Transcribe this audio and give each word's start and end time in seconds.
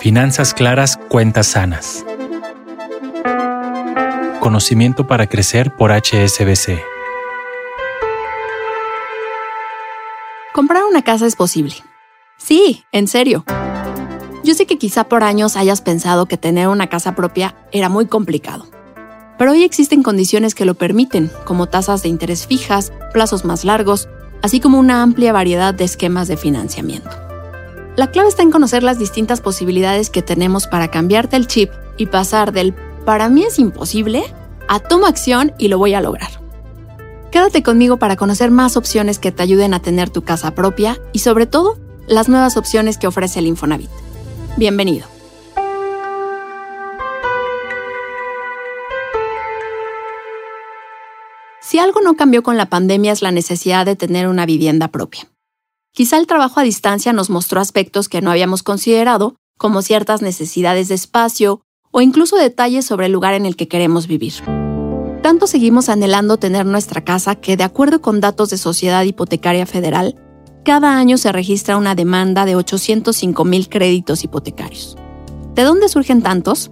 Finanzas 0.00 0.52
claras, 0.52 0.96
cuentas 1.08 1.46
sanas. 1.46 2.04
Conocimiento 4.40 5.06
para 5.06 5.28
crecer 5.28 5.76
por 5.76 5.92
HSBC. 5.92 6.82
Comprar 10.52 10.82
una 10.84 11.02
casa 11.02 11.26
es 11.26 11.36
posible. 11.36 11.74
Sí, 12.36 12.84
en 12.90 13.06
serio. 13.06 13.44
Yo 14.42 14.54
sé 14.54 14.66
que 14.66 14.76
quizá 14.76 15.04
por 15.04 15.22
años 15.22 15.56
hayas 15.56 15.80
pensado 15.80 16.26
que 16.26 16.36
tener 16.36 16.66
una 16.66 16.88
casa 16.88 17.14
propia 17.14 17.54
era 17.70 17.88
muy 17.88 18.06
complicado. 18.06 18.66
Pero 19.38 19.52
hoy 19.52 19.62
existen 19.62 20.02
condiciones 20.02 20.54
que 20.54 20.64
lo 20.64 20.74
permiten, 20.74 21.30
como 21.44 21.68
tasas 21.68 22.02
de 22.02 22.08
interés 22.08 22.46
fijas, 22.46 22.92
plazos 23.12 23.44
más 23.44 23.64
largos, 23.64 24.08
así 24.42 24.60
como 24.60 24.78
una 24.78 25.02
amplia 25.02 25.32
variedad 25.32 25.72
de 25.72 25.84
esquemas 25.84 26.28
de 26.28 26.36
financiamiento. 26.36 27.10
La 27.96 28.10
clave 28.10 28.28
está 28.28 28.42
en 28.42 28.50
conocer 28.50 28.82
las 28.82 28.98
distintas 28.98 29.40
posibilidades 29.40 30.10
que 30.10 30.22
tenemos 30.22 30.66
para 30.66 30.88
cambiarte 30.88 31.36
el 31.36 31.46
chip 31.46 31.70
y 31.96 32.06
pasar 32.06 32.52
del 32.52 32.74
para 33.04 33.28
mí 33.28 33.44
es 33.44 33.58
imposible 33.58 34.24
a 34.68 34.78
toma 34.80 35.08
acción 35.08 35.52
y 35.58 35.68
lo 35.68 35.78
voy 35.78 35.94
a 35.94 36.00
lograr. 36.00 36.30
Quédate 37.30 37.62
conmigo 37.62 37.96
para 37.96 38.16
conocer 38.16 38.50
más 38.50 38.76
opciones 38.76 39.18
que 39.18 39.32
te 39.32 39.42
ayuden 39.42 39.74
a 39.74 39.80
tener 39.80 40.10
tu 40.10 40.22
casa 40.22 40.54
propia 40.54 40.98
y 41.12 41.20
sobre 41.20 41.46
todo 41.46 41.78
las 42.06 42.28
nuevas 42.28 42.56
opciones 42.56 42.98
que 42.98 43.06
ofrece 43.06 43.38
el 43.38 43.46
Infonavit. 43.46 43.90
Bienvenido. 44.56 45.11
Si 51.72 51.78
algo 51.78 52.02
no 52.02 52.16
cambió 52.16 52.42
con 52.42 52.58
la 52.58 52.68
pandemia 52.68 53.12
es 53.12 53.22
la 53.22 53.30
necesidad 53.30 53.86
de 53.86 53.96
tener 53.96 54.28
una 54.28 54.44
vivienda 54.44 54.88
propia. 54.88 55.30
Quizá 55.94 56.18
el 56.18 56.26
trabajo 56.26 56.60
a 56.60 56.64
distancia 56.64 57.14
nos 57.14 57.30
mostró 57.30 57.62
aspectos 57.62 58.10
que 58.10 58.20
no 58.20 58.30
habíamos 58.30 58.62
considerado, 58.62 59.36
como 59.56 59.80
ciertas 59.80 60.20
necesidades 60.20 60.88
de 60.88 60.96
espacio 60.96 61.62
o 61.90 62.02
incluso 62.02 62.36
detalles 62.36 62.84
sobre 62.84 63.06
el 63.06 63.12
lugar 63.12 63.32
en 63.32 63.46
el 63.46 63.56
que 63.56 63.68
queremos 63.68 64.06
vivir. 64.06 64.34
Tanto 65.22 65.46
seguimos 65.46 65.88
anhelando 65.88 66.36
tener 66.36 66.66
nuestra 66.66 67.04
casa 67.04 67.36
que, 67.36 67.56
de 67.56 67.64
acuerdo 67.64 68.02
con 68.02 68.20
datos 68.20 68.50
de 68.50 68.58
Sociedad 68.58 69.04
Hipotecaria 69.04 69.64
Federal, 69.64 70.14
cada 70.66 70.98
año 70.98 71.16
se 71.16 71.32
registra 71.32 71.78
una 71.78 71.94
demanda 71.94 72.44
de 72.44 72.54
805 72.54 73.46
mil 73.46 73.70
créditos 73.70 74.24
hipotecarios. 74.24 74.98
¿De 75.54 75.62
dónde 75.62 75.88
surgen 75.88 76.20
tantos? 76.20 76.70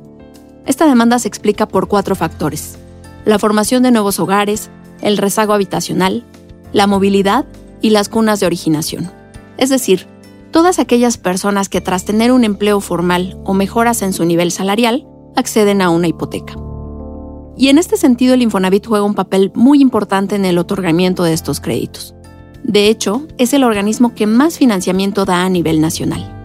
Esta 0.66 0.84
demanda 0.84 1.18
se 1.18 1.28
explica 1.28 1.66
por 1.66 1.88
cuatro 1.88 2.14
factores. 2.14 2.76
La 3.24 3.38
formación 3.38 3.82
de 3.82 3.92
nuevos 3.92 4.18
hogares, 4.18 4.70
el 5.02 5.18
rezago 5.18 5.52
habitacional, 5.52 6.24
la 6.72 6.86
movilidad 6.86 7.46
y 7.80 7.90
las 7.90 8.08
cunas 8.08 8.40
de 8.40 8.46
originación. 8.46 9.10
Es 9.56 9.70
decir, 9.70 10.06
todas 10.50 10.78
aquellas 10.78 11.18
personas 11.18 11.68
que 11.68 11.80
tras 11.80 12.04
tener 12.04 12.32
un 12.32 12.44
empleo 12.44 12.80
formal 12.80 13.38
o 13.44 13.54
mejoras 13.54 14.02
en 14.02 14.12
su 14.12 14.24
nivel 14.24 14.50
salarial, 14.50 15.06
acceden 15.36 15.82
a 15.82 15.90
una 15.90 16.08
hipoteca. 16.08 16.54
Y 17.56 17.68
en 17.68 17.78
este 17.78 17.96
sentido 17.96 18.34
el 18.34 18.42
Infonavit 18.42 18.86
juega 18.86 19.04
un 19.04 19.14
papel 19.14 19.52
muy 19.54 19.80
importante 19.80 20.34
en 20.34 20.44
el 20.44 20.58
otorgamiento 20.58 21.24
de 21.24 21.34
estos 21.34 21.60
créditos. 21.60 22.14
De 22.62 22.88
hecho, 22.88 23.26
es 23.38 23.52
el 23.52 23.64
organismo 23.64 24.14
que 24.14 24.26
más 24.26 24.58
financiamiento 24.58 25.24
da 25.24 25.44
a 25.44 25.48
nivel 25.48 25.80
nacional. 25.80 26.36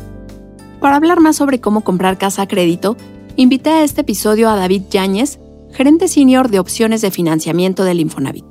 Para 0.80 0.98
hablar 0.98 1.20
más 1.20 1.38
sobre 1.38 1.60
cómo 1.60 1.82
comprar 1.82 2.18
casa 2.18 2.44
a 2.44 2.48
crédito, 2.48 2.98
invité 3.36 3.70
a 3.70 3.84
este 3.84 4.02
episodio 4.02 4.50
a 4.50 4.56
David 4.56 4.84
Yáñez, 4.90 5.40
gerente 5.76 6.08
senior 6.08 6.48
de 6.48 6.60
opciones 6.60 7.02
de 7.02 7.12
financiamiento 7.12 7.84
del 7.84 8.00
Infonavit. 8.00 8.46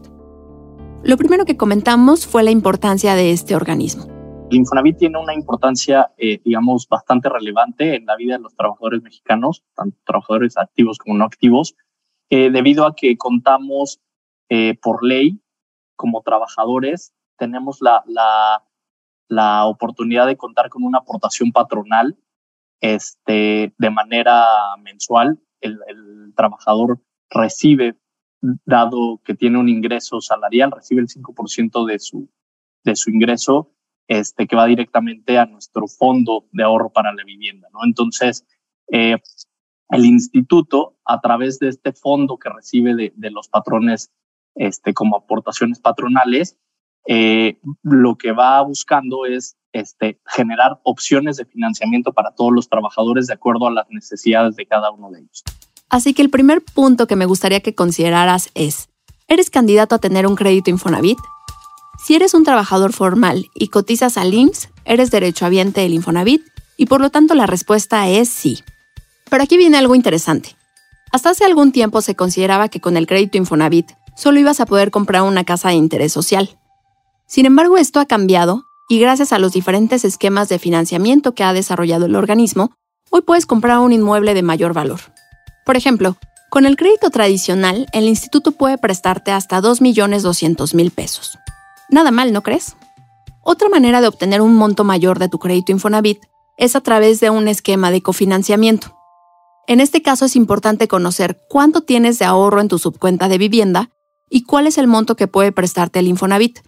Lo 1.02 1.16
primero 1.16 1.46
que 1.46 1.56
comentamos 1.56 2.26
fue 2.26 2.42
la 2.42 2.50
importancia 2.50 3.14
de 3.14 3.30
este 3.30 3.56
organismo. 3.56 4.04
El 4.50 4.58
Infonavit 4.58 4.98
tiene 4.98 5.18
una 5.18 5.32
importancia, 5.32 6.12
eh, 6.18 6.42
digamos, 6.44 6.86
bastante 6.86 7.30
relevante 7.30 7.96
en 7.96 8.04
la 8.04 8.16
vida 8.16 8.36
de 8.36 8.42
los 8.42 8.54
trabajadores 8.54 9.02
mexicanos, 9.02 9.64
tanto 9.74 9.96
trabajadores 10.04 10.58
activos 10.58 10.98
como 10.98 11.16
no 11.16 11.24
activos, 11.24 11.74
eh, 12.28 12.50
debido 12.50 12.86
a 12.86 12.94
que 12.94 13.16
contamos 13.16 14.02
eh, 14.50 14.78
por 14.82 15.02
ley 15.02 15.40
como 15.96 16.20
trabajadores, 16.20 17.14
tenemos 17.38 17.80
la, 17.80 18.04
la, 18.06 18.64
la, 19.28 19.64
oportunidad 19.64 20.26
de 20.26 20.36
contar 20.36 20.68
con 20.68 20.82
una 20.82 20.98
aportación 20.98 21.52
patronal 21.52 22.18
este, 22.82 23.72
de 23.78 23.90
manera 23.90 24.44
mensual. 24.82 25.40
El, 25.62 25.80
el 25.88 26.34
trabajador 26.36 27.00
recibe, 27.30 27.96
dado 28.40 29.20
que 29.24 29.34
tiene 29.34 29.58
un 29.58 29.68
ingreso 29.68 30.20
salarial, 30.20 30.70
recibe 30.70 31.00
el 31.00 31.08
5% 31.08 31.86
de 31.86 31.98
su, 31.98 32.28
de 32.84 32.96
su 32.96 33.10
ingreso, 33.10 33.72
este, 34.08 34.46
que 34.46 34.56
va 34.56 34.66
directamente 34.66 35.38
a 35.38 35.46
nuestro 35.46 35.86
fondo 35.86 36.46
de 36.52 36.62
ahorro 36.62 36.90
para 36.90 37.12
la 37.12 37.24
vivienda. 37.24 37.68
¿no? 37.72 37.80
Entonces, 37.84 38.46
eh, 38.92 39.16
el 39.90 40.04
instituto, 40.04 40.96
a 41.04 41.20
través 41.20 41.58
de 41.58 41.68
este 41.68 41.92
fondo 41.92 42.38
que 42.38 42.50
recibe 42.50 42.94
de, 42.94 43.30
los 43.30 43.48
patrones 43.48 44.10
este, 44.54 44.92
como 44.92 45.16
aportaciones 45.16 45.80
patronales, 45.80 46.58
eh, 47.06 47.58
lo 47.82 48.16
que 48.16 48.32
va 48.32 48.62
buscando 48.62 49.26
es 49.26 49.56
este, 49.72 50.20
generar 50.26 50.80
opciones 50.84 51.36
de 51.36 51.44
financiamiento 51.44 52.12
para 52.12 52.34
todos 52.34 52.52
los 52.52 52.68
trabajadores 52.68 53.26
de 53.26 53.34
acuerdo 53.34 53.66
a 53.66 53.72
las 53.72 53.90
necesidades 53.90 54.56
de 54.56 54.66
cada 54.66 54.90
uno 54.90 55.10
de 55.10 55.20
ellos. 55.20 55.42
Así 55.90 56.14
que 56.14 56.22
el 56.22 56.30
primer 56.30 56.62
punto 56.64 57.06
que 57.06 57.16
me 57.16 57.26
gustaría 57.26 57.60
que 57.60 57.74
consideraras 57.74 58.50
es, 58.54 58.88
¿eres 59.28 59.50
candidato 59.50 59.94
a 59.94 59.98
tener 59.98 60.26
un 60.26 60.36
crédito 60.36 60.70
Infonavit? 60.70 61.18
Si 62.04 62.14
eres 62.14 62.34
un 62.34 62.44
trabajador 62.44 62.92
formal 62.92 63.50
y 63.54 63.68
cotizas 63.68 64.18
al 64.18 64.34
IMSS, 64.34 64.68
eres 64.84 65.10
derechohabiente 65.10 65.80
del 65.80 65.94
Infonavit 65.94 66.42
y 66.76 66.86
por 66.86 67.00
lo 67.00 67.10
tanto 67.10 67.34
la 67.34 67.46
respuesta 67.46 68.08
es 68.08 68.28
sí. 68.28 68.62
Pero 69.30 69.42
aquí 69.42 69.56
viene 69.56 69.78
algo 69.78 69.94
interesante. 69.94 70.56
Hasta 71.12 71.30
hace 71.30 71.44
algún 71.44 71.72
tiempo 71.72 72.02
se 72.02 72.16
consideraba 72.16 72.68
que 72.68 72.80
con 72.80 72.96
el 72.96 73.06
crédito 73.06 73.38
Infonavit 73.38 73.92
solo 74.16 74.40
ibas 74.40 74.60
a 74.60 74.66
poder 74.66 74.90
comprar 74.90 75.22
una 75.22 75.44
casa 75.44 75.68
de 75.68 75.74
interés 75.74 76.12
social. 76.12 76.58
Sin 77.26 77.46
embargo, 77.46 77.78
esto 77.78 78.00
ha 78.00 78.06
cambiado 78.06 78.64
y 78.88 78.98
gracias 78.98 79.32
a 79.32 79.38
los 79.38 79.52
diferentes 79.52 80.04
esquemas 80.04 80.48
de 80.48 80.58
financiamiento 80.58 81.34
que 81.34 81.44
ha 81.44 81.52
desarrollado 81.52 82.06
el 82.06 82.16
organismo, 82.16 82.72
hoy 83.10 83.22
puedes 83.22 83.46
comprar 83.46 83.78
un 83.78 83.92
inmueble 83.92 84.34
de 84.34 84.42
mayor 84.42 84.74
valor. 84.74 85.00
Por 85.64 85.76
ejemplo, 85.76 86.16
con 86.50 86.66
el 86.66 86.76
crédito 86.76 87.10
tradicional, 87.10 87.86
el 87.92 88.04
instituto 88.04 88.52
puede 88.52 88.78
prestarte 88.78 89.32
hasta 89.32 89.60
2.200.000 89.60 90.90
pesos. 90.92 91.38
Nada 91.88 92.10
mal, 92.10 92.32
¿no 92.32 92.42
crees? 92.42 92.76
Otra 93.42 93.68
manera 93.68 94.00
de 94.00 94.08
obtener 94.08 94.40
un 94.40 94.54
monto 94.54 94.84
mayor 94.84 95.18
de 95.18 95.28
tu 95.28 95.38
crédito 95.38 95.72
Infonavit 95.72 96.20
es 96.56 96.76
a 96.76 96.80
través 96.80 97.20
de 97.20 97.30
un 97.30 97.48
esquema 97.48 97.90
de 97.90 98.02
cofinanciamiento. 98.02 98.96
En 99.66 99.80
este 99.80 100.02
caso 100.02 100.26
es 100.26 100.36
importante 100.36 100.88
conocer 100.88 101.40
cuánto 101.48 101.80
tienes 101.80 102.18
de 102.18 102.24
ahorro 102.24 102.60
en 102.60 102.68
tu 102.68 102.78
subcuenta 102.78 103.28
de 103.28 103.38
vivienda 103.38 103.90
y 104.30 104.44
cuál 104.44 104.66
es 104.66 104.78
el 104.78 104.86
monto 104.86 105.16
que 105.16 105.26
puede 105.26 105.52
prestarte 105.52 105.98
el 105.98 106.08
Infonavit, 106.08 106.60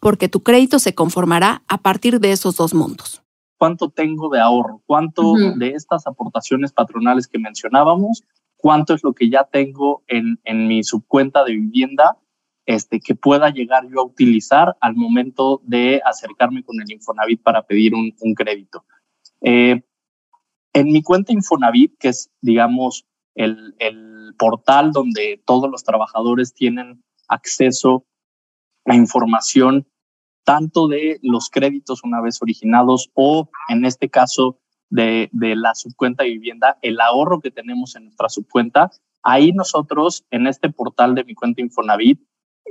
porque 0.00 0.28
tu 0.28 0.42
crédito 0.42 0.78
se 0.78 0.94
conformará 0.94 1.62
a 1.68 1.78
partir 1.78 2.20
de 2.20 2.32
esos 2.32 2.56
dos 2.56 2.74
montos. 2.74 3.22
¿Cuánto 3.58 3.90
tengo 3.90 4.30
de 4.30 4.40
ahorro? 4.40 4.82
¿Cuánto 4.86 5.34
de 5.56 5.70
estas 5.70 6.06
aportaciones 6.06 6.72
patronales 6.72 7.28
que 7.28 7.38
mencionábamos 7.38 8.24
cuánto 8.60 8.94
es 8.94 9.02
lo 9.02 9.12
que 9.12 9.28
ya 9.28 9.44
tengo 9.44 10.02
en, 10.06 10.40
en 10.44 10.68
mi 10.68 10.82
subcuenta 10.84 11.44
de 11.44 11.52
vivienda 11.52 12.18
este, 12.66 13.00
que 13.00 13.14
pueda 13.14 13.50
llegar 13.50 13.88
yo 13.90 14.00
a 14.00 14.04
utilizar 14.04 14.76
al 14.80 14.94
momento 14.94 15.60
de 15.64 16.00
acercarme 16.04 16.62
con 16.62 16.80
el 16.80 16.92
Infonavit 16.92 17.42
para 17.42 17.62
pedir 17.62 17.94
un, 17.94 18.14
un 18.20 18.34
crédito. 18.34 18.84
Eh, 19.40 19.82
en 20.72 20.86
mi 20.86 21.02
cuenta 21.02 21.32
Infonavit, 21.32 21.98
que 21.98 22.08
es, 22.08 22.30
digamos, 22.40 23.06
el, 23.34 23.74
el, 23.78 24.10
portal 24.38 24.92
donde 24.92 25.42
todos 25.44 25.68
los 25.68 25.82
trabajadores 25.82 26.54
tienen 26.54 27.02
acceso 27.26 28.06
a 28.86 28.94
información 28.94 29.88
tanto 30.44 30.86
de 30.86 31.18
los 31.22 31.50
créditos 31.50 32.04
una 32.04 32.22
vez 32.22 32.40
originados 32.40 33.10
o, 33.14 33.50
en 33.68 33.84
este 33.84 34.08
caso, 34.08 34.60
de, 34.90 35.28
de 35.32 35.56
la 35.56 35.74
subcuenta 35.74 36.24
de 36.24 36.30
vivienda, 36.30 36.78
el 36.82 37.00
ahorro 37.00 37.40
que 37.40 37.50
tenemos 37.50 37.96
en 37.96 38.04
nuestra 38.04 38.28
subcuenta, 38.28 38.90
ahí 39.22 39.52
nosotros 39.52 40.24
en 40.30 40.46
este 40.46 40.70
portal 40.70 41.14
de 41.14 41.24
mi 41.24 41.34
cuenta 41.34 41.60
Infonavit, 41.60 42.20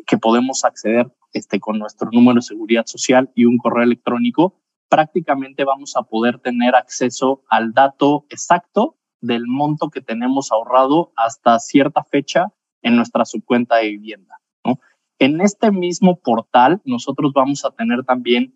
que 0.06 0.18
podemos 0.18 0.64
acceder 0.66 1.12
este, 1.34 1.60
con 1.60 1.80
nuestro 1.80 2.10
número 2.12 2.36
de 2.36 2.42
seguridad 2.42 2.86
social 2.86 3.32
y 3.36 3.46
un 3.46 3.58
correo 3.58 3.84
electrónico, 3.84 4.60
prácticamente 4.90 5.64
vamos 5.64 5.96
a 5.96 6.04
poder 6.04 6.40
tener 6.40 6.76
acceso 6.76 7.44
al 7.50 7.74
dato 7.74 8.26
exacto 8.30 8.98
del 9.22 9.46
monto 9.46 9.90
que 9.90 10.02
tenemos 10.02 10.52
ahorrado 10.52 11.12
hasta 11.16 11.60
cierta 11.60 12.04
fecha 12.04 12.48
en 12.82 12.96
nuestra 12.96 13.26
subcuenta 13.26 13.78
de 13.78 13.90
vivienda. 13.90 14.40
¿no? 14.66 14.80
En 15.20 15.42
este 15.42 15.72
mismo 15.72 16.20
portal, 16.20 16.82
nosotros 16.86 17.32
vamos 17.34 17.66
a 17.66 17.72
tener 17.72 18.04
también 18.04 18.56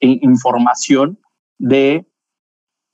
información 0.00 1.18
de 1.58 2.06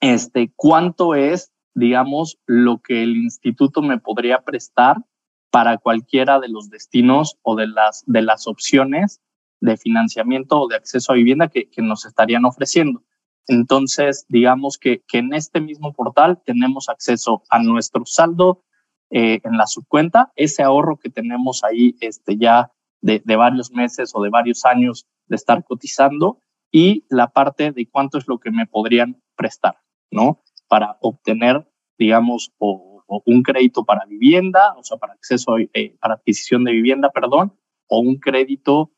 este, 0.01 0.53
cuánto 0.57 1.15
es, 1.15 1.53
digamos, 1.75 2.39
lo 2.47 2.79
que 2.79 3.03
el 3.03 3.17
instituto 3.17 3.83
me 3.83 3.99
podría 3.99 4.41
prestar 4.41 4.97
para 5.51 5.79
cualquiera 5.79 6.41
de 6.41 6.49
los 6.49 6.71
destinos 6.71 7.39
o 7.43 7.57
de 7.57 7.67
las, 7.67 8.05
de 8.07 8.23
las 8.23 8.47
opciones 8.47 9.21
de 9.61 9.77
financiamiento 9.77 10.61
o 10.61 10.69
de 10.69 10.77
acceso 10.77 11.13
a 11.13 11.17
vivienda 11.17 11.49
que, 11.49 11.69
nos 11.79 12.07
estarían 12.07 12.45
ofreciendo. 12.45 13.03
Entonces, 13.47 14.25
digamos 14.29 14.79
que, 14.79 15.03
que 15.07 15.19
en 15.19 15.35
este 15.35 15.61
mismo 15.61 15.93
portal 15.93 16.41
tenemos 16.45 16.89
acceso 16.89 17.43
a 17.51 17.59
nuestro 17.63 18.07
saldo 18.07 18.65
eh, 19.11 19.41
en 19.43 19.57
la 19.57 19.67
subcuenta, 19.67 20.33
ese 20.37 20.63
ahorro 20.63 20.97
que 20.97 21.11
tenemos 21.11 21.65
ahí 21.65 21.97
este, 22.01 22.37
ya 22.37 22.71
de, 23.01 23.21
de, 23.25 23.37
varios 23.37 23.73
meses 23.73 24.13
o 24.15 24.23
de 24.23 24.31
varios 24.31 24.65
años 24.65 25.07
de 25.27 25.37
estar 25.37 25.65
cotizando 25.65 26.41
y 26.71 27.05
la 27.09 27.29
parte 27.29 27.73
de 27.73 27.89
cuánto 27.89 28.19
es 28.19 28.29
lo 28.29 28.39
que 28.39 28.53
me 28.53 28.67
podrían 28.67 29.21
prestar, 29.35 29.79
¿no? 30.11 30.43
Para 30.69 30.97
obtener, 31.01 31.67
digamos, 31.99 32.53
un 32.59 33.43
crédito 33.43 33.85
para 33.85 34.07
vivienda, 34.07 34.75
o 34.77 34.85
sea, 34.85 34.99
para 34.99 35.15
acceso, 35.15 35.57
eh, 35.59 35.97
para 36.01 36.15
adquisición 36.15 36.65
de 36.65 36.73
vivienda, 36.73 37.11
perdón, 37.11 37.57
o 37.89 38.01
un 38.01 38.17
crédito 38.19 38.93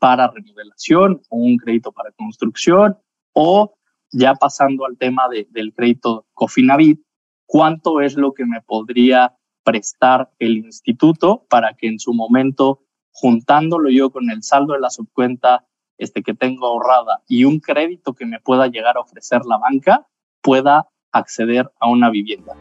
para 0.00 0.28
remodelación, 0.28 1.20
o 1.28 1.36
un 1.36 1.56
crédito 1.56 1.92
para 1.92 2.12
construcción, 2.12 2.98
o 3.32 3.74
ya 4.10 4.34
pasando 4.34 4.86
al 4.86 4.96
tema 4.96 5.28
de, 5.28 5.46
del 5.50 5.74
crédito 5.74 6.26
Cofinavit, 6.32 7.00
cuánto 7.46 8.00
es 8.00 8.16
lo 8.16 8.32
que 8.32 8.44
me 8.44 8.62
podría 8.62 9.36
prestar 9.64 10.30
el 10.38 10.58
instituto 10.58 11.46
para 11.48 11.74
que 11.74 11.88
en 11.88 11.98
su 11.98 12.14
momento, 12.14 12.84
juntándolo 13.10 13.90
yo 13.90 14.10
con 14.10 14.30
el 14.30 14.42
saldo 14.42 14.74
de 14.74 14.80
la 14.80 14.90
subcuenta 14.90 15.66
este, 15.98 16.22
que 16.22 16.32
tengo 16.34 16.66
ahorrada 16.66 17.22
y 17.26 17.44
un 17.44 17.60
crédito 17.60 18.14
que 18.14 18.24
me 18.24 18.40
pueda 18.40 18.68
llegar 18.68 18.96
a 18.96 19.00
ofrecer 19.00 19.44
la 19.44 19.58
banca, 19.58 20.06
pueda 20.42 20.86
acceder 21.12 21.70
a 21.80 21.88
una 21.88 22.10
vivienda. 22.10 22.54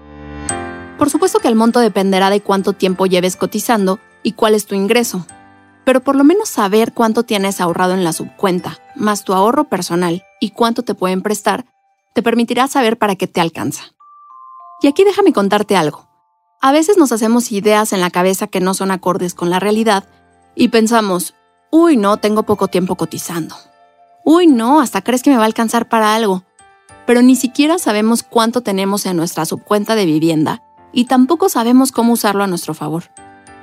Por 0.98 1.10
supuesto 1.10 1.40
que 1.40 1.48
el 1.48 1.56
monto 1.56 1.80
dependerá 1.80 2.30
de 2.30 2.42
cuánto 2.42 2.74
tiempo 2.74 3.06
lleves 3.06 3.36
cotizando 3.36 4.00
y 4.24 4.32
cuál 4.32 4.56
es 4.56 4.66
tu 4.66 4.76
ingreso, 4.76 5.26
pero 5.86 6.02
por 6.02 6.16
lo 6.16 6.24
menos 6.24 6.50
saber 6.50 6.94
cuánto 6.94 7.24
tienes 7.24 7.62
ahorrado 7.62 7.94
en 7.94 8.04
la 8.04 8.14
subcuenta, 8.14 8.80
más 8.96 9.24
tu 9.24 9.34
ahorro 9.34 9.66
personal 9.66 10.24
y 10.42 10.50
cuánto 10.50 10.84
te 10.84 10.96
pueden 10.96 11.22
prestar, 11.22 11.66
te 12.14 12.24
permitirá 12.24 12.68
saber 12.68 12.98
para 12.98 13.16
qué 13.16 13.28
te 13.28 13.40
alcanza. 13.40 13.84
Y 14.82 14.88
aquí 14.88 15.04
déjame 15.04 15.34
contarte 15.34 15.76
algo. 15.76 16.08
A 16.62 16.72
veces 16.72 16.98
nos 16.98 17.12
hacemos 17.12 17.52
ideas 17.52 17.94
en 17.94 18.02
la 18.02 18.10
cabeza 18.10 18.48
que 18.48 18.60
no 18.60 18.74
son 18.74 18.92
acordes 18.92 19.34
con 19.34 19.50
la 19.50 19.60
realidad 19.60 20.06
y 20.56 20.70
pensamos, 20.70 21.36
uy, 21.72 21.96
no, 21.96 22.18
tengo 22.18 22.44
poco 22.44 22.68
tiempo 22.68 22.96
cotizando. 22.96 23.56
Uy, 24.26 24.48
no, 24.48 24.82
hasta 24.82 25.04
crees 25.04 25.22
que 25.22 25.30
me 25.30 25.38
va 25.38 25.44
a 25.44 25.46
alcanzar 25.46 25.88
para 25.88 26.16
algo. 26.16 26.44
Pero 27.08 27.24
ni 27.24 27.36
siquiera 27.36 27.80
sabemos 27.80 28.22
cuánto 28.22 28.62
tenemos 28.62 29.08
en 29.08 29.18
nuestra 29.18 29.46
subcuenta 29.46 29.96
de 29.96 30.06
vivienda 30.06 30.62
y 30.92 31.06
tampoco 31.06 31.50
sabemos 31.50 31.92
cómo 31.92 32.14
usarlo 32.14 32.44
a 32.44 32.48
nuestro 32.48 32.76
favor. 32.76 33.06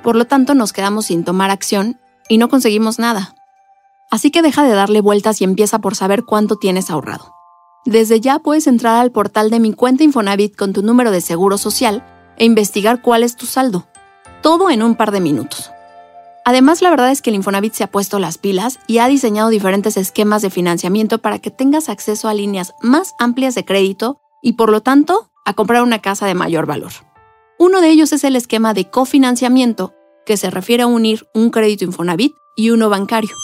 Por 0.03 0.17
lo 0.17 0.25
tanto, 0.25 0.53
nos 0.55 0.73
quedamos 0.73 1.05
sin 1.05 1.23
tomar 1.23 1.51
acción 1.51 1.99
y 2.27 2.37
no 2.37 2.49
conseguimos 2.49 2.99
nada. 2.99 3.35
Así 4.11 4.31
que 4.31 4.41
deja 4.41 4.63
de 4.63 4.73
darle 4.73 4.99
vueltas 4.99 5.41
y 5.41 5.43
empieza 5.43 5.79
por 5.79 5.95
saber 5.95 6.23
cuánto 6.25 6.57
tienes 6.57 6.89
ahorrado. 6.89 7.33
Desde 7.85 8.19
ya 8.19 8.39
puedes 8.39 8.65
entrar 8.65 8.99
al 8.99 9.11
portal 9.11 9.51
de 9.51 9.59
mi 9.59 9.73
cuenta 9.73 10.03
Infonavit 10.03 10.55
con 10.55 10.73
tu 10.73 10.81
número 10.81 11.11
de 11.11 11.21
seguro 11.21 11.59
social 11.59 12.03
e 12.37 12.45
investigar 12.45 13.01
cuál 13.01 13.23
es 13.23 13.35
tu 13.35 13.45
saldo. 13.45 13.85
Todo 14.41 14.71
en 14.71 14.81
un 14.81 14.95
par 14.95 15.11
de 15.11 15.21
minutos. 15.21 15.71
Además, 16.47 16.83
la 16.83 16.91
verdad 16.91 17.09
es 17.09 17.23
que 17.23 17.31
el 17.31 17.37
Infonavit 17.37 17.73
se 17.73 17.83
ha 17.83 17.91
puesto 17.91 18.19
las 18.19 18.37
pilas 18.37 18.79
y 18.87 18.99
ha 18.99 19.07
diseñado 19.07 19.49
diferentes 19.49 19.97
esquemas 19.97 20.43
de 20.43 20.51
financiamiento 20.51 21.17
para 21.17 21.39
que 21.39 21.49
tengas 21.49 21.89
acceso 21.89 22.27
a 22.27 22.35
líneas 22.35 22.75
más 22.83 23.15
amplias 23.17 23.55
de 23.55 23.65
crédito 23.65 24.21
y, 24.43 24.53
por 24.53 24.69
lo 24.69 24.81
tanto, 24.81 25.31
a 25.43 25.55
comprar 25.55 25.81
una 25.81 26.03
casa 26.03 26.27
de 26.27 26.35
mayor 26.35 26.67
valor. 26.67 26.91
Uno 27.57 27.81
de 27.81 27.89
ellos 27.89 28.13
es 28.13 28.23
el 28.23 28.35
esquema 28.35 28.75
de 28.75 28.91
cofinanciamiento, 28.91 29.95
que 30.23 30.37
se 30.37 30.51
refiere 30.51 30.83
a 30.83 30.87
unir 30.87 31.25
un 31.33 31.49
crédito 31.49 31.83
Infonavit 31.83 32.35
y 32.55 32.69
uno 32.69 32.89
bancario. 32.89 33.35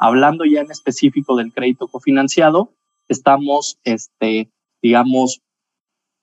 Hablando 0.00 0.44
ya 0.44 0.62
en 0.62 0.72
específico 0.72 1.36
del 1.36 1.52
crédito 1.52 1.86
cofinanciado, 1.86 2.72
estamos, 3.06 3.78
este, 3.84 4.50
digamos, 4.82 5.40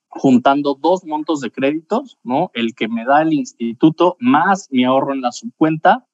juntando 0.08 0.76
dos 0.78 1.06
montos 1.06 1.40
de 1.40 1.50
créditos, 1.50 2.18
¿no? 2.22 2.50
El 2.52 2.74
que 2.74 2.88
me 2.88 3.06
da 3.06 3.22
el 3.22 3.32
instituto 3.32 4.16
más 4.20 4.68
mi 4.70 4.84
ahorro 4.84 5.14
en 5.14 5.22
la 5.22 5.32
subcuenta, 5.32 6.07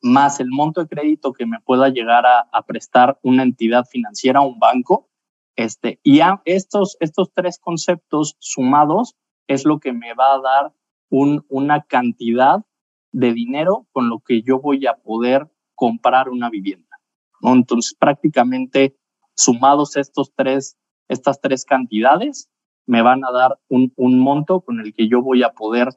más 0.00 0.40
el 0.40 0.48
monto 0.50 0.80
de 0.80 0.88
crédito 0.88 1.32
que 1.32 1.46
me 1.46 1.60
pueda 1.60 1.88
llegar 1.88 2.24
a, 2.26 2.62
prestar 2.66 3.18
una 3.22 3.42
entidad 3.42 3.84
financiera, 3.84 4.40
un 4.40 4.58
banco. 4.58 5.08
Este, 5.56 5.98
y 6.02 6.20
estos, 6.44 6.96
estos 7.00 7.32
tres 7.32 7.58
conceptos 7.58 8.36
sumados 8.38 9.16
es 9.48 9.64
lo 9.64 9.80
que 9.80 9.92
me 9.92 10.14
va 10.14 10.34
a 10.34 10.40
dar 10.40 10.72
un, 11.10 11.44
una 11.48 11.82
cantidad 11.82 12.64
de 13.12 13.32
dinero 13.32 13.86
con 13.92 14.08
lo 14.08 14.20
que 14.20 14.42
yo 14.42 14.60
voy 14.60 14.86
a 14.86 14.94
poder 14.94 15.50
comprar 15.74 16.28
una 16.28 16.50
vivienda. 16.50 17.00
¿no? 17.40 17.54
Entonces, 17.54 17.94
prácticamente 17.98 18.96
sumados 19.34 19.96
estos 19.96 20.32
tres, 20.34 20.76
estas 21.08 21.40
tres 21.40 21.64
cantidades, 21.64 22.50
me 22.86 23.02
van 23.02 23.24
a 23.24 23.30
dar 23.30 23.58
un, 23.68 23.92
un 23.96 24.18
monto 24.18 24.60
con 24.60 24.80
el 24.80 24.94
que 24.94 25.08
yo 25.08 25.22
voy 25.22 25.42
a 25.42 25.52
poder 25.52 25.88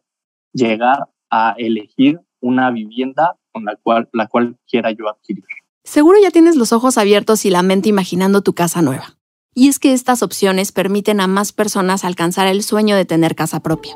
llegar 0.53 1.07
a 1.29 1.55
elegir 1.57 2.19
una 2.39 2.71
vivienda 2.71 3.37
con 3.51 3.65
la 3.65 4.27
cual, 4.27 4.57
quiera 4.67 4.91
yo 4.91 5.09
adquirir. 5.09 5.43
Seguro 5.83 6.17
ya 6.21 6.31
tienes 6.31 6.55
los 6.55 6.73
ojos 6.73 6.97
abiertos 6.97 7.45
y 7.45 7.49
la 7.49 7.63
mente 7.63 7.89
imaginando 7.89 8.41
tu 8.41 8.53
casa 8.53 8.81
nueva. 8.81 9.17
Y 9.53 9.67
es 9.67 9.79
que 9.79 9.93
estas 9.93 10.23
opciones 10.23 10.71
permiten 10.71 11.19
a 11.19 11.27
más 11.27 11.51
personas 11.51 12.05
alcanzar 12.05 12.47
el 12.47 12.63
sueño 12.63 12.95
de 12.95 13.05
tener 13.05 13.35
casa 13.35 13.61
propia. 13.61 13.95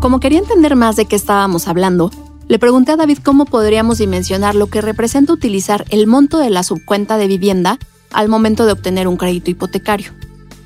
Como 0.00 0.20
quería 0.20 0.38
entender 0.38 0.76
más 0.76 0.96
de 0.96 1.06
qué 1.06 1.16
estábamos 1.16 1.66
hablando, 1.66 2.10
le 2.48 2.58
pregunté 2.58 2.92
a 2.92 2.96
David 2.96 3.18
cómo 3.24 3.44
podríamos 3.44 3.98
dimensionar 3.98 4.54
lo 4.54 4.66
que 4.66 4.80
representa 4.80 5.32
utilizar 5.32 5.84
el 5.90 6.06
monto 6.06 6.38
de 6.38 6.50
la 6.50 6.62
subcuenta 6.62 7.16
de 7.16 7.26
vivienda 7.26 7.78
al 8.12 8.28
momento 8.28 8.66
de 8.66 8.72
obtener 8.72 9.08
un 9.08 9.16
crédito 9.16 9.50
hipotecario. 9.50 10.12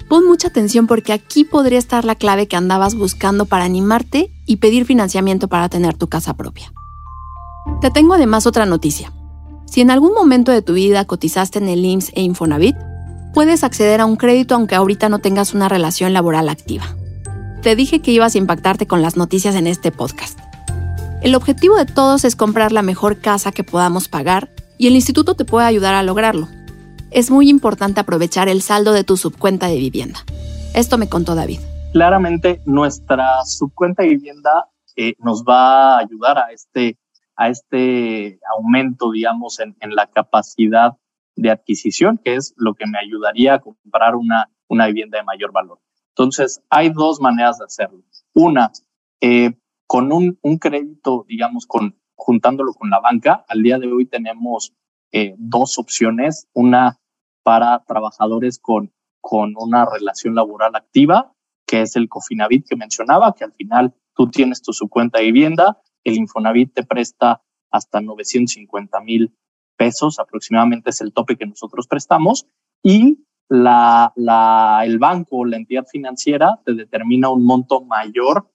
Pon 0.09 0.27
mucha 0.27 0.49
atención 0.49 0.87
porque 0.87 1.13
aquí 1.13 1.45
podría 1.45 1.79
estar 1.79 2.05
la 2.05 2.15
clave 2.15 2.47
que 2.47 2.57
andabas 2.57 2.95
buscando 2.95 3.47
para 3.47 3.65
animarte 3.65 4.31
y 4.47 4.57
pedir 4.57 4.85
financiamiento 4.85 5.49
para 5.49 5.69
tener 5.69 5.97
tu 5.97 6.09
casa 6.09 6.35
propia. 6.35 6.73
Te 7.81 7.91
tengo 7.91 8.15
además 8.15 8.47
otra 8.47 8.67
noticia. 8.67 9.13
Si 9.67 9.81
en 9.81 9.91
algún 9.91 10.15
momento 10.15 10.53
de 10.53 10.63
tu 10.63 10.75
vida 10.75 11.05
cotizaste 11.05 11.59
en 11.59 11.69
el 11.69 11.85
IMSS 11.85 12.13
e 12.15 12.23
Infonavit, 12.23 12.77
puedes 13.35 13.65
acceder 13.65 14.01
a 14.01 14.07
un 14.07 14.17
crédito 14.17 14.55
aunque 14.55 14.75
ahorita 14.75 15.09
no 15.09 15.19
tengas 15.19 15.55
una 15.55 15.69
relación 15.69 16.13
laboral 16.13 16.49
activa 16.49 16.97
te 17.67 17.75
dije 17.75 18.01
que 18.01 18.13
ibas 18.13 18.37
a 18.37 18.39
impactarte 18.39 18.87
con 18.87 19.03
las 19.03 19.17
noticias 19.17 19.57
en 19.57 19.67
este 19.67 19.91
podcast. 19.91 20.39
El 21.21 21.35
objetivo 21.35 21.75
de 21.75 21.85
todos 21.85 22.25
es 22.25 22.37
comprar 22.37 22.71
la 22.71 22.83
mejor 22.83 23.19
casa 23.19 23.51
que 23.51 23.65
podamos 23.65 24.07
pagar 24.07 24.51
y 24.79 24.87
el 24.87 24.95
instituto 24.95 25.35
te 25.35 25.45
puede 25.45 25.67
ayudar 25.67 25.97
a 25.97 26.05
lograrlo. 26.05 26.47
Es 27.11 27.29
muy 27.29 27.51
importante 27.51 27.99
aprovechar 27.99 28.49
el 28.49 28.63
saldo 28.63 28.93
de 28.93 29.03
tu 29.03 29.17
subcuenta 29.17 29.67
de 29.67 29.79
vivienda. 29.79 30.21
Esto 30.75 30.97
me 30.97 31.09
contó 31.09 31.35
David. 31.35 31.59
Claramente 31.93 32.61
nuestra 32.67 33.45
subcuenta 33.45 34.05
de 34.05 34.11
vivienda 34.11 34.69
eh, 34.95 35.15
nos 35.19 35.43
va 35.43 35.97
a 35.97 35.99
ayudar 35.99 36.39
a 36.39 36.53
este, 36.53 36.97
a 37.37 37.49
este 37.49 38.41
aumento, 38.57 39.11
digamos, 39.11 39.61
en, 39.61 39.77
en, 39.81 39.95
la 39.95 40.07
capacidad 40.07 40.97
de 41.37 41.51
adquisición, 41.51 42.19
que 42.19 42.35
es 42.35 42.55
lo 42.57 42.75
que 42.75 42.87
me 42.87 42.99
ayudaría 42.99 43.55
a 43.55 43.61
comprar 43.61 44.17
una, 44.17 44.51
una 44.69 44.87
vivienda 44.87 45.19
de 45.19 45.25
mayor 45.25 45.53
valor. 45.53 45.79
Entonces, 46.11 46.63
hay 46.71 46.91
dos 46.91 47.21
maneras 47.21 47.59
de 47.59 47.67
hacerlo. 47.67 48.03
Una, 48.33 48.73
eh, 49.21 49.53
con 49.87 50.13
un, 50.13 50.39
un, 50.43 50.59
crédito, 50.59 51.27
digamos, 51.29 51.67
con, 51.67 51.99
juntándolo 52.15 52.73
con 52.73 52.89
la 52.89 53.01
banca. 53.01 53.45
Al 53.49 53.63
día 53.63 53.79
de 53.79 53.93
hoy 53.93 54.07
tenemos 54.07 54.73
eh, 55.13 55.35
dos 55.37 55.79
opciones. 55.79 56.49
Una 56.55 56.99
para 57.43 57.85
trabajadores 57.85 58.59
con, 58.59 58.93
con 59.21 59.55
una 59.57 59.85
relación 59.85 60.35
laboral 60.35 60.75
activa, 60.75 61.33
que 61.67 61.83
es 61.83 61.97
el 61.97 62.09
Cofinavit 62.09 62.67
que 62.67 62.77
mencionaba, 62.77 63.35
que 63.35 63.45
al 63.45 63.53
final 63.53 63.95
tú 64.15 64.31
tienes 64.31 64.63
tu 64.63 64.73
su 64.73 64.89
cuenta 64.89 65.19
de 65.19 65.27
vivienda, 65.27 65.81
el 66.11 66.17
Infonavit 66.17 66.73
te 66.73 66.85
presta 66.85 67.43
hasta 67.71 68.01
950 68.01 69.01
mil 69.01 69.35
pesos, 69.77 70.19
aproximadamente 70.19 70.91
es 70.91 71.01
el 71.01 71.13
tope 71.13 71.37
que 71.37 71.47
nosotros 71.47 71.87
prestamos, 71.87 72.47
y 72.83 73.19
el 73.49 74.99
banco 74.99 75.37
o 75.37 75.45
la 75.45 75.57
entidad 75.57 75.87
financiera 75.91 76.61
te 76.65 76.75
determina 76.75 77.31
un 77.31 77.45
monto 77.45 77.83
mayor 77.83 78.51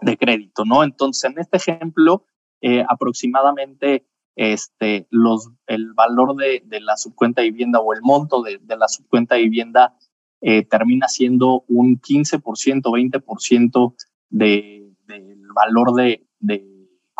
de 0.00 0.16
crédito, 0.16 0.64
¿no? 0.64 0.84
Entonces, 0.84 1.30
en 1.30 1.38
este 1.38 1.56
ejemplo, 1.56 2.24
eh, 2.60 2.84
aproximadamente 2.88 4.06
este, 4.36 5.06
los, 5.10 5.50
el 5.66 5.92
valor 5.92 6.36
de, 6.36 6.62
de, 6.66 6.80
la 6.80 6.96
subcuenta 6.96 7.42
de 7.42 7.50
vivienda 7.50 7.80
o 7.80 7.92
el 7.92 8.00
monto 8.02 8.42
de, 8.42 8.58
de 8.58 8.76
la 8.76 8.88
subcuenta 8.88 9.34
de 9.34 9.42
vivienda 9.42 9.96
eh, 10.40 10.64
termina 10.64 11.08
siendo 11.08 11.64
un 11.68 12.00
15%, 12.00 12.40
20% 12.40 13.94
de, 14.30 14.94
del 15.06 15.42
valor 15.54 15.94
de 15.94 16.26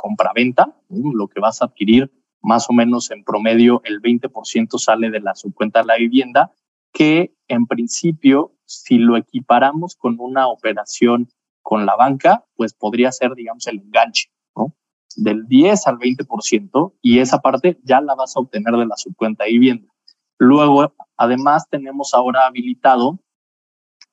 compraventa, 0.00 0.74
lo 0.88 1.28
que 1.28 1.40
vas 1.40 1.60
a 1.60 1.66
adquirir 1.66 2.10
más 2.40 2.70
o 2.70 2.72
menos 2.72 3.10
en 3.10 3.22
promedio 3.22 3.82
el 3.84 4.00
20% 4.00 4.78
sale 4.78 5.10
de 5.10 5.20
la 5.20 5.34
subcuenta 5.34 5.80
de 5.80 5.86
la 5.86 5.96
vivienda 5.96 6.52
que 6.90 7.34
en 7.48 7.66
principio, 7.66 8.54
si 8.64 8.96
lo 8.96 9.18
equiparamos 9.18 9.96
con 9.96 10.16
una 10.18 10.48
operación 10.48 11.28
con 11.60 11.84
la 11.84 11.96
banca, 11.96 12.46
pues 12.56 12.72
podría 12.72 13.12
ser, 13.12 13.34
digamos, 13.34 13.66
el 13.66 13.80
enganche, 13.80 14.30
¿no? 14.56 14.74
Del 15.16 15.46
10 15.46 15.86
al 15.86 15.98
20% 15.98 16.94
y 17.02 17.18
esa 17.18 17.40
parte 17.40 17.78
ya 17.84 18.00
la 18.00 18.14
vas 18.14 18.34
a 18.36 18.40
obtener 18.40 18.74
de 18.76 18.86
la 18.86 18.96
subcuenta 18.96 19.44
de 19.44 19.50
vivienda. 19.50 19.92
Luego, 20.38 20.94
además, 21.18 21.68
tenemos 21.68 22.14
ahora 22.14 22.46
habilitado 22.46 23.20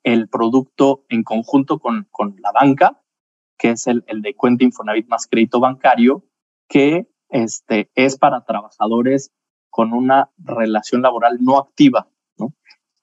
el 0.03 0.27
producto 0.27 1.05
en 1.07 1.23
conjunto 1.23 1.79
con, 1.79 2.07
con 2.11 2.35
la 2.41 2.51
banca, 2.51 3.01
que 3.57 3.71
es 3.71 3.87
el, 3.87 4.03
el, 4.07 4.21
de 4.21 4.35
cuenta 4.35 4.63
Infonavit 4.63 5.07
más 5.07 5.27
crédito 5.27 5.59
bancario, 5.59 6.23
que 6.67 7.07
este, 7.29 7.89
es 7.95 8.17
para 8.17 8.43
trabajadores 8.45 9.31
con 9.69 9.93
una 9.93 10.31
relación 10.37 11.01
laboral 11.01 11.37
no 11.41 11.57
activa. 11.57 12.07
¿no? 12.37 12.53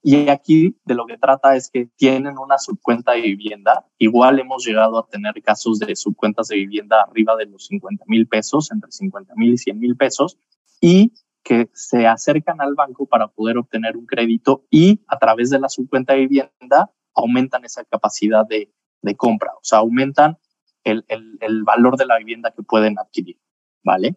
Y 0.03 0.29
aquí 0.29 0.77
de 0.85 0.95
lo 0.95 1.07
que 1.07 1.19
trata 1.19 1.57
es 1.57 1.71
que 1.71 1.87
tienen 1.97 2.39
una 2.39 2.59
subcuenta 2.59 3.13
de 3.13 3.23
vivienda. 3.23 3.87
Igual 3.99 4.39
hemos 4.39 4.65
llegado 4.65 4.99
a 4.99 5.07
tener 5.07 5.35
casos 5.43 5.79
de 5.79 5.95
subcuentas 5.97 6.49
de 6.49 6.57
vivienda 6.57 7.03
arriba 7.03 7.37
de 7.37 7.47
los 7.47 7.67
50 7.67 8.05
mil 8.07 8.27
pesos, 8.27 8.71
entre 8.71 8.91
50 8.91 9.35
mil 9.37 9.55
y 9.55 9.59
100 9.59 9.79
mil 9.79 9.97
pesos, 9.97 10.39
y 10.81 11.13
que 11.43 11.69
se 11.75 12.07
acercan 12.07 12.61
al 12.61 12.75
banco 12.75 13.07
para 13.07 13.29
poder 13.29 13.59
obtener 13.59 13.97
un 13.97 14.07
crédito 14.07 14.65
y 14.71 15.05
a 15.09 15.19
través 15.19 15.51
de 15.51 15.61
la 15.61 15.69
subcuenta 15.69 16.15
de 16.15 16.21
vivienda 16.21 16.91
aumentan 17.15 17.65
esa 17.65 17.85
capacidad 17.85 18.47
de, 18.47 18.73
de 19.03 19.15
compra, 19.15 19.53
o 19.55 19.63
sea, 19.63 19.81
aumentan 19.81 20.39
el, 20.85 21.05
el, 21.09 21.39
el, 21.41 21.65
valor 21.65 21.97
de 21.97 22.07
la 22.07 22.19
vivienda 22.19 22.53
que 22.53 22.63
pueden 22.63 22.99
adquirir, 22.99 23.39
¿vale? 23.83 24.17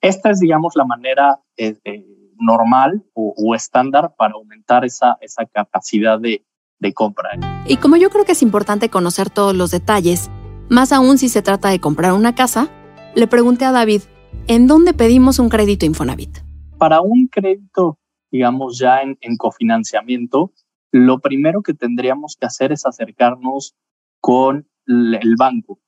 Esta 0.00 0.30
es, 0.30 0.40
digamos, 0.40 0.74
la 0.76 0.84
manera 0.84 1.40
eh, 1.56 1.76
eh, 1.84 2.04
normal 2.38 3.04
o, 3.14 3.34
o, 3.36 3.54
estándar 3.54 4.14
para 4.16 4.34
aumentar 4.34 4.84
esa, 4.84 5.16
esa 5.20 5.46
capacidad 5.46 6.18
de, 6.18 6.44
de 6.78 6.92
compra. 6.92 7.30
Y 7.66 7.76
como 7.76 7.96
yo 7.96 8.10
creo 8.10 8.24
que 8.24 8.32
es 8.32 8.42
importante 8.42 8.88
conocer 8.88 9.30
todos 9.30 9.54
los 9.54 9.70
detalles, 9.70 10.30
más 10.68 10.92
aún 10.92 11.18
si 11.18 11.28
se 11.28 11.42
trata 11.42 11.68
de 11.68 11.80
comprar 11.80 12.12
una 12.12 12.34
casa, 12.34 12.68
le 13.14 13.26
pregunté 13.26 13.64
a 13.64 13.72
David, 13.72 14.02
¿en 14.48 14.66
dónde 14.66 14.92
pedimos 14.94 15.38
un 15.38 15.48
crédito 15.48 15.86
Infonavit? 15.86 16.38
Para 16.78 17.00
un 17.00 17.28
crédito, 17.28 17.98
digamos, 18.30 18.78
ya 18.78 19.02
en, 19.02 19.16
en 19.20 19.36
cofinanciamiento, 19.36 20.52
lo 20.90 21.20
primero 21.20 21.62
que 21.62 21.74
tendríamos 21.74 22.36
que 22.38 22.46
hacer 22.46 22.72
es 22.72 22.84
acercarnos 22.84 23.74
con 24.20 24.68
el 24.86 25.36
banco, 25.36 25.78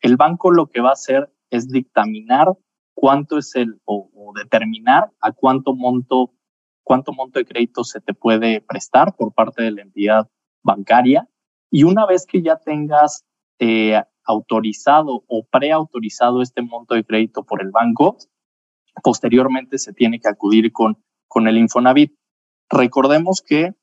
El 0.00 0.16
banco 0.16 0.50
lo 0.50 0.66
que 0.66 0.80
va 0.80 0.90
a 0.90 0.94
hacer 0.94 1.32
es 1.50 1.68
dictaminar 1.68 2.48
cuánto 2.94 3.38
es 3.38 3.54
el, 3.54 3.80
o, 3.84 4.10
o, 4.14 4.32
determinar 4.34 5.10
a 5.20 5.32
cuánto 5.32 5.74
monto, 5.74 6.32
cuánto 6.82 7.12
monto 7.12 7.38
de 7.38 7.44
crédito 7.44 7.84
se 7.84 8.00
te 8.00 8.14
puede 8.14 8.60
prestar 8.60 9.14
por 9.16 9.32
parte 9.32 9.62
de 9.62 9.70
la 9.72 9.82
entidad 9.82 10.28
bancaria. 10.62 11.28
Y 11.70 11.84
una 11.84 12.06
vez 12.06 12.26
que 12.26 12.42
ya 12.42 12.56
tengas 12.56 13.24
eh, 13.58 14.02
autorizado 14.24 15.24
o 15.26 15.44
preautorizado 15.44 16.42
este 16.42 16.62
monto 16.62 16.94
de 16.94 17.04
crédito 17.04 17.44
por 17.44 17.62
el 17.62 17.70
banco, 17.70 18.16
posteriormente 19.02 19.78
se 19.78 19.92
tiene 19.92 20.20
que 20.20 20.28
acudir 20.28 20.72
con, 20.72 21.02
con 21.28 21.48
el 21.48 21.58
Infonavit. 21.58 22.14
Recordemos 22.68 23.42
que 23.42 23.74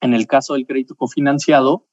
en 0.00 0.14
el 0.14 0.26
caso 0.26 0.54
del 0.54 0.66
crédito 0.66 0.94
cofinanciado, 0.94 1.86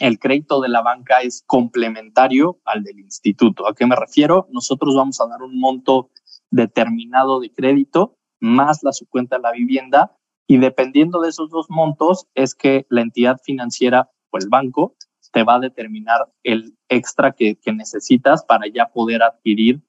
el 0.00 0.18
crédito 0.18 0.60
de 0.60 0.70
la 0.70 0.82
banca 0.82 1.20
es 1.20 1.44
complementario 1.46 2.58
al 2.64 2.82
del 2.82 2.98
instituto. 2.98 3.68
¿A 3.68 3.74
qué 3.74 3.86
me 3.86 3.94
refiero? 3.94 4.48
Nosotros 4.50 4.96
vamos 4.96 5.20
a 5.20 5.28
dar 5.28 5.42
un 5.42 5.60
monto 5.60 6.10
determinado 6.50 7.38
de 7.38 7.52
crédito 7.52 8.16
más 8.40 8.82
la 8.82 8.92
subcuenta 8.92 9.36
de 9.36 9.42
la 9.42 9.52
vivienda 9.52 10.16
y 10.46 10.56
dependiendo 10.56 11.20
de 11.20 11.28
esos 11.28 11.50
dos 11.50 11.66
montos 11.68 12.26
es 12.34 12.54
que 12.54 12.86
la 12.88 13.02
entidad 13.02 13.38
financiera 13.44 14.10
o 14.30 14.38
el 14.38 14.48
banco 14.48 14.96
te 15.32 15.44
va 15.44 15.56
a 15.56 15.60
determinar 15.60 16.32
el 16.42 16.76
extra 16.88 17.32
que, 17.32 17.58
necesitas 17.72 18.44
para 18.44 18.66
ya 18.66 18.86
poder 18.86 19.22
adquirir 19.22 19.80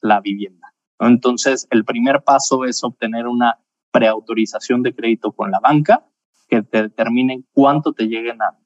la 0.00 0.20
vivienda. 0.20 0.72
Entonces, 1.00 1.66
el 1.70 1.84
primer 1.84 2.22
paso 2.22 2.64
es 2.64 2.84
obtener 2.84 3.26
una 3.26 3.58
preautorización 3.90 4.82
de 4.82 4.94
crédito 4.94 5.32
con 5.32 5.50
la 5.50 5.58
banca 5.58 6.06
que 6.48 6.62
te 6.62 6.82
determinen 6.82 7.44
cuánto 7.52 7.92
te 7.92 8.04
lleguen 8.04 8.40
a, 8.42 8.56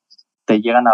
te 0.52 0.60
llegan 0.60 0.86
a, 0.86 0.92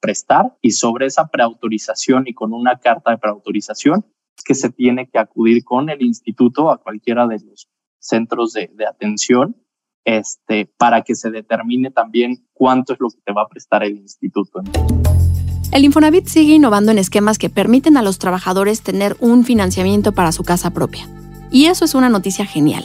prestar 0.00 0.56
y 0.62 0.70
sobre 0.70 1.06
esa 1.06 1.26
preautorización 1.26 2.28
y 2.28 2.34
con 2.34 2.52
una 2.52 2.78
carta 2.78 3.10
de 3.10 3.18
preautorización 3.18 4.04
que 4.44 4.54
se 4.54 4.70
tiene 4.70 5.08
que 5.08 5.18
acudir 5.18 5.64
con 5.64 5.90
el 5.90 6.02
instituto 6.02 6.70
a 6.70 6.76
cualquiera 6.78 7.26
de 7.26 7.40
los 7.40 7.68
centros 7.98 8.52
de, 8.52 8.70
de 8.74 8.86
atención 8.86 9.56
este, 10.04 10.70
para 10.76 11.02
que 11.02 11.16
se 11.16 11.32
determine 11.32 11.90
también 11.90 12.46
cuánto 12.52 12.92
es 12.92 13.00
lo 13.00 13.08
que 13.08 13.18
te 13.24 13.32
va 13.32 13.42
a 13.42 13.48
prestar 13.48 13.82
el 13.82 13.96
instituto. 13.96 14.60
El 15.72 15.84
Infonavit 15.84 16.26
sigue 16.26 16.54
innovando 16.54 16.92
en 16.92 16.98
esquemas 16.98 17.38
que 17.38 17.50
permiten 17.50 17.96
a 17.96 18.02
los 18.02 18.18
trabajadores 18.18 18.82
tener 18.82 19.16
un 19.18 19.42
financiamiento 19.42 20.12
para 20.12 20.30
su 20.30 20.44
casa 20.44 20.70
propia. 20.70 21.08
Y 21.50 21.64
eso 21.64 21.84
es 21.84 21.96
una 21.96 22.08
noticia 22.08 22.46
genial 22.46 22.84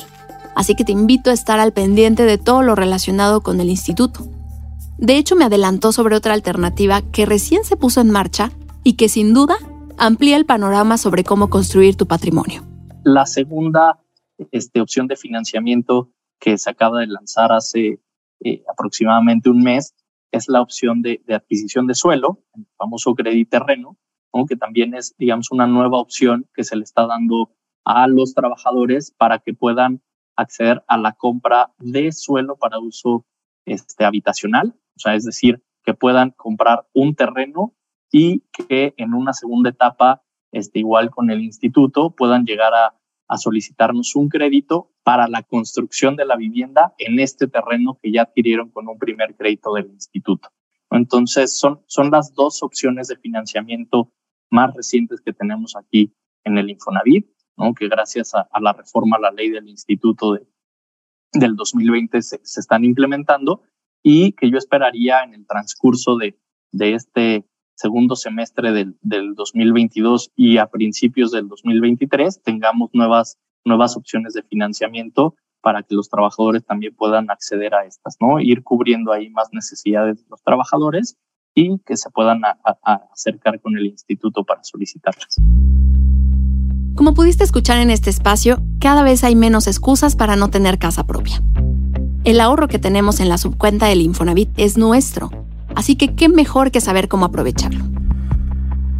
así 0.55 0.75
que 0.75 0.83
te 0.83 0.91
invito 0.91 1.29
a 1.29 1.33
estar 1.33 1.59
al 1.59 1.73
pendiente 1.73 2.23
de 2.23 2.37
todo 2.37 2.61
lo 2.61 2.75
relacionado 2.75 3.41
con 3.41 3.59
el 3.59 3.69
instituto. 3.69 4.27
De 5.03 5.17
hecho, 5.17 5.35
me 5.35 5.43
adelantó 5.43 5.91
sobre 5.91 6.15
otra 6.15 6.33
alternativa 6.33 7.01
que 7.01 7.25
recién 7.25 7.65
se 7.65 7.75
puso 7.75 7.99
en 7.99 8.09
marcha 8.09 8.51
y 8.85 8.93
que 8.93 9.09
sin 9.09 9.33
duda 9.33 9.55
amplía 9.97 10.37
el 10.37 10.45
panorama 10.45 10.97
sobre 10.97 11.25
cómo 11.25 11.49
construir 11.49 11.97
tu 11.97 12.07
patrimonio. 12.07 12.63
La 13.03 13.25
segunda 13.25 13.99
este, 14.53 14.79
opción 14.79 15.07
de 15.07 15.17
financiamiento 15.17 16.09
que 16.39 16.57
se 16.57 16.69
acaba 16.69 17.01
de 17.01 17.07
lanzar 17.07 17.51
hace 17.51 17.99
eh, 18.45 18.63
aproximadamente 18.71 19.49
un 19.49 19.61
mes 19.61 19.93
es 20.31 20.47
la 20.47 20.61
opción 20.61 21.01
de, 21.01 21.21
adquisición 21.27 21.85
de 21.85 21.95
suelo, 21.95 22.39
el 22.55 22.65
famoso 22.77 23.13
crédito 23.13 23.59
terreno, 23.59 23.97
¿no? 24.33 24.45
que 24.45 24.55
también 24.55 24.93
es, 24.93 25.15
digamos, 25.17 25.51
una 25.51 25.67
nueva 25.67 25.99
opción 25.99 26.47
que 26.53 26.63
se 26.63 26.77
le 26.77 26.83
está 26.83 27.07
dando 27.07 27.51
a 27.83 28.07
los 28.07 28.33
trabajadores 28.33 29.11
para 29.11 29.39
que 29.39 29.53
puedan 29.53 30.01
acceder 30.37 30.81
a 30.87 30.97
la 30.97 31.11
compra 31.11 31.73
de 31.79 32.13
suelo 32.13 32.55
para 32.55 32.79
uso 32.79 33.25
este, 33.65 34.05
habitacional, 34.05 34.75
o 34.95 34.99
sea, 34.99 35.15
es 35.15 35.25
decir, 35.25 35.61
que 35.83 35.93
puedan 35.93 36.31
comprar 36.31 36.87
un 36.93 37.15
terreno 37.15 37.73
y 38.11 38.41
que 38.51 38.93
en 38.97 39.13
una 39.13 39.33
segunda 39.33 39.69
etapa, 39.69 40.23
este, 40.51 40.79
igual 40.79 41.09
con 41.09 41.29
el 41.31 41.41
instituto, 41.41 42.11
puedan 42.11 42.45
llegar 42.45 42.73
a, 42.73 42.95
a 43.27 43.37
solicitarnos 43.37 44.15
un 44.15 44.29
crédito 44.29 44.91
para 45.03 45.27
la 45.27 45.43
construcción 45.43 46.15
de 46.15 46.25
la 46.25 46.35
vivienda 46.35 46.93
en 46.97 47.19
este 47.19 47.47
terreno 47.47 47.97
que 48.01 48.11
ya 48.11 48.23
adquirieron 48.23 48.69
con 48.69 48.87
un 48.87 48.97
primer 48.97 49.35
crédito 49.35 49.73
del 49.73 49.87
instituto. 49.87 50.49
Entonces, 50.91 51.57
son, 51.57 51.81
son 51.87 52.11
las 52.11 52.33
dos 52.35 52.61
opciones 52.61 53.07
de 53.07 53.17
financiamiento 53.17 54.11
más 54.51 54.73
recientes 54.75 55.19
que 55.21 55.33
tenemos 55.33 55.75
aquí 55.75 56.13
en 56.43 56.57
el 56.57 56.69
Infonavit. 56.69 57.27
¿no? 57.57 57.73
que 57.73 57.87
gracias 57.87 58.33
a, 58.33 58.47
a, 58.51 58.59
la 58.59 58.73
reforma 58.73 59.17
a 59.17 59.21
la 59.21 59.31
ley 59.31 59.49
del 59.49 59.69
instituto 59.69 60.33
de, 60.33 60.47
del 61.33 61.55
2020 61.55 62.21
se, 62.21 62.39
están 62.43 62.85
implementando 62.85 63.61
y 64.01 64.33
que 64.33 64.49
yo 64.49 64.57
esperaría 64.57 65.23
en 65.23 65.33
el 65.33 65.45
transcurso 65.45 66.17
de, 66.17 66.37
de 66.71 66.93
este 66.93 67.45
segundo 67.75 68.15
semestre 68.15 68.71
del, 68.71 68.97
del 69.01 69.33
2022 69.35 70.31
y 70.35 70.57
a 70.57 70.67
principios 70.67 71.31
del 71.31 71.47
2023 71.47 72.41
tengamos 72.43 72.89
nuevas, 72.93 73.37
nuevas 73.65 73.97
opciones 73.97 74.33
de 74.33 74.43
financiamiento 74.43 75.35
para 75.61 75.81
que 75.81 75.95
los 75.95 76.09
trabajadores 76.09 76.65
también 76.65 76.93
puedan 76.93 77.31
acceder 77.31 77.73
a 77.73 77.85
estas, 77.85 78.17
¿no? 78.19 78.39
Ir 78.39 78.63
cubriendo 78.63 79.13
ahí 79.13 79.29
más 79.29 79.47
necesidades 79.53 80.17
de 80.17 80.29
los 80.29 80.43
trabajadores 80.43 81.17
y 81.53 81.79
que 81.85 81.97
se 81.97 82.09
puedan 82.09 82.41
acercar 82.83 83.61
con 83.61 83.77
el 83.77 83.85
instituto 83.85 84.43
para 84.43 84.63
solicitarlas. 84.63 85.37
Como 86.95 87.13
pudiste 87.13 87.43
escuchar 87.43 87.79
en 87.79 87.89
este 87.89 88.09
espacio, 88.09 88.61
cada 88.79 89.03
vez 89.03 89.23
hay 89.23 89.35
menos 89.35 89.67
excusas 89.67 90.15
para 90.15 90.35
no 90.35 90.49
tener 90.49 90.77
casa 90.77 91.05
propia. 91.05 91.41
El 92.23 92.39
ahorro 92.39 92.67
que 92.67 92.79
tenemos 92.79 93.19
en 93.19 93.29
la 93.29 93.37
subcuenta 93.37 93.87
del 93.87 94.01
Infonavit 94.01 94.49
es 94.57 94.77
nuestro, 94.77 95.29
así 95.75 95.95
que 95.95 96.15
qué 96.15 96.29
mejor 96.29 96.71
que 96.71 96.81
saber 96.81 97.07
cómo 97.07 97.25
aprovecharlo. 97.25 97.83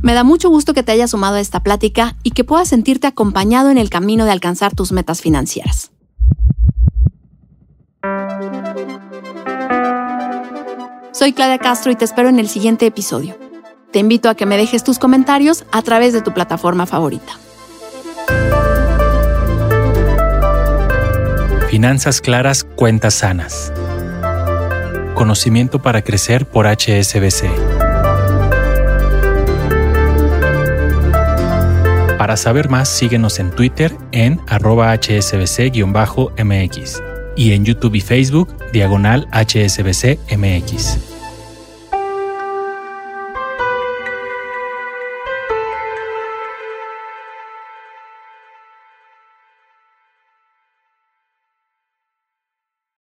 Me 0.02 0.14
da 0.14 0.26
mucho 0.26 0.50
gusto 0.50 0.74
que 0.74 0.84
te 0.84 0.92
hayas 0.92 1.12
sumado 1.12 1.36
a 1.36 1.40
esta 1.40 1.62
plática 1.62 2.18
y 2.24 2.32
que 2.32 2.44
puedas 2.44 2.68
sentirte 2.68 3.08
acompañado 3.08 3.70
en 3.70 3.78
el 3.78 3.90
camino 3.90 4.26
de 4.26 4.32
alcanzar 4.32 4.76
tus 4.76 4.92
metas 4.92 5.22
financieras. 5.22 5.93
Soy 11.24 11.32
Claudia 11.32 11.58
Castro 11.58 11.90
y 11.90 11.96
te 11.96 12.04
espero 12.04 12.28
en 12.28 12.38
el 12.38 12.50
siguiente 12.50 12.86
episodio. 12.86 13.38
Te 13.94 14.00
invito 14.00 14.28
a 14.28 14.36
que 14.36 14.46
me 14.46 14.58
dejes 14.58 14.84
tus 14.84 15.00
comentarios 15.00 15.64
a 15.72 15.82
través 15.82 16.12
de 16.12 16.22
tu 16.22 16.34
plataforma 16.34 16.86
favorita. 16.86 17.40
Finanzas 21.70 22.20
claras, 22.20 22.66
cuentas 22.66 23.14
sanas. 23.14 23.72
Conocimiento 25.16 25.82
para 25.82 26.02
crecer 26.02 26.46
por 26.46 26.68
HSBC. 26.68 27.46
Para 32.18 32.36
saber 32.36 32.68
más, 32.68 32.90
síguenos 32.90 33.40
en 33.40 33.52
Twitter 33.52 33.96
en 34.12 34.42
arroba 34.48 34.94
hsbc-mx 34.94 35.82
y 37.38 37.54
en 37.54 37.64
YouTube 37.64 37.96
y 37.96 38.02
Facebook 38.02 38.54
diagonal 38.74 39.26
hsbc-mx. 39.32 41.13